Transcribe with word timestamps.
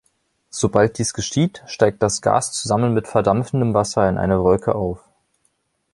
Sobald 0.49 0.97
dies 0.97 1.13
geschieht, 1.13 1.61
steigt 1.67 2.01
das 2.01 2.23
Gas 2.23 2.51
zusammen 2.53 2.95
mit 2.95 3.07
verdampfendem 3.07 3.75
Wasser 3.75 4.09
in 4.09 4.17
eine 4.17 4.41
Wolke 4.41 4.73
auf. 4.73 5.07